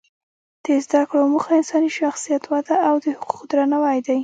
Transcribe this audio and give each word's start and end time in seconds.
د 0.65 0.67
زده 0.85 1.01
کړو 1.09 1.31
موخه 1.33 1.51
انساني 1.59 1.89
شخصیت 1.99 2.43
وده 2.47 2.75
او 2.87 2.95
د 3.03 3.05
حقوقو 3.19 3.49
درناوی 3.51 3.99
دی. 4.07 4.19